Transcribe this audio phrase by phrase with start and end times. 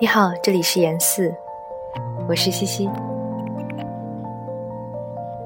[0.00, 1.32] 你好，这里是严四，
[2.28, 2.90] 我是西西。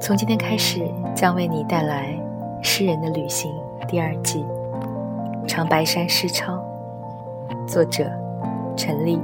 [0.00, 2.08] 从今天开始，将为你带来
[2.64, 3.54] 《诗人的旅行》
[3.86, 4.44] 第二季
[5.46, 6.54] 《长白山诗抄》，
[7.68, 8.10] 作者
[8.76, 9.20] 陈立。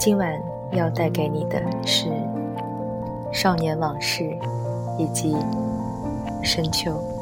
[0.00, 0.36] 今晚
[0.74, 2.08] 要带给你的是
[3.32, 4.36] 少年往事
[4.98, 5.36] 以及
[6.42, 7.13] 深秋。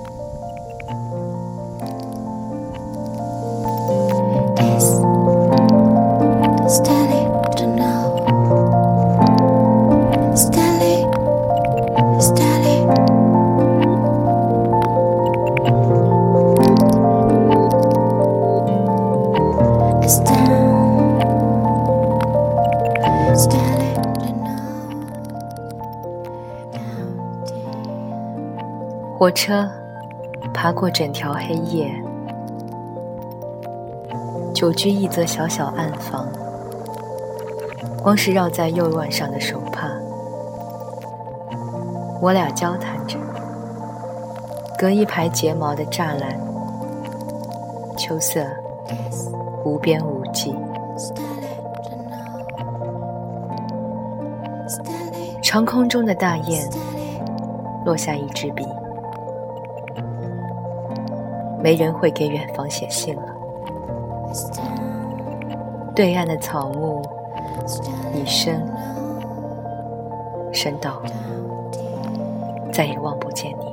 [29.23, 29.71] 火车
[30.53, 31.95] 爬过整条黑夜，
[34.53, 36.27] 久居一则小小暗房。
[38.03, 39.89] 光是绕在右腕上的手帕，
[42.21, 43.17] 我俩交谈着，
[44.77, 46.37] 隔一排睫毛的栅栏，
[47.97, 48.45] 秋色
[49.65, 50.53] 无边无际。
[55.41, 56.69] 长空中的大雁
[57.85, 58.67] 落下一支笔。
[61.63, 63.23] 没人会给远方写信了。
[65.95, 67.01] 对岸的草木
[68.15, 68.67] 已深，
[70.53, 71.01] 深到
[72.73, 73.73] 再也望不见你。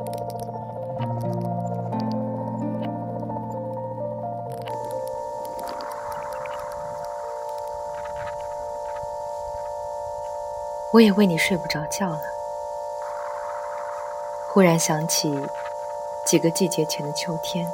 [10.92, 12.20] 我也为你睡不着觉了。
[14.52, 15.34] 忽然想起。
[16.30, 17.66] 几个季节前的秋天，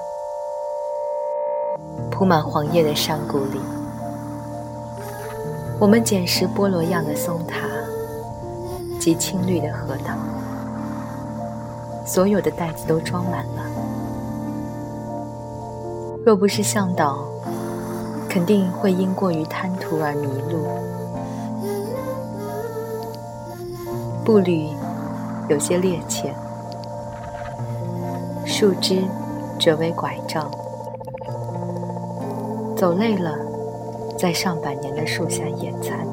[2.10, 3.60] 铺满黄叶的山谷里，
[5.78, 7.68] 我们捡拾菠萝样的松塔
[8.98, 10.18] 及青绿的荷塘，
[12.06, 13.66] 所有的袋子都装满了。
[16.26, 17.26] 若不是向导，
[18.30, 20.66] 肯定会因过于贪图而迷路。
[24.24, 24.70] 步履
[25.50, 26.30] 有些趔趄。
[28.58, 29.04] 树枝
[29.60, 30.50] 折为拐杖，
[32.74, 33.38] 走累了，
[34.18, 36.08] 在上百年的树下野餐。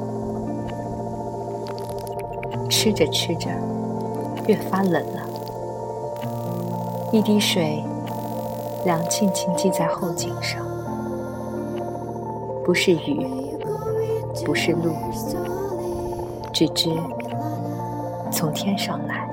[2.68, 3.48] 吃着吃着，
[4.48, 5.22] 越发冷了。
[7.12, 7.84] 一滴水，
[8.84, 10.66] 凉沁沁积在后颈上，
[12.64, 13.24] 不是雨，
[14.44, 14.92] 不是露，
[16.52, 16.90] 只知
[18.32, 19.31] 从天上来。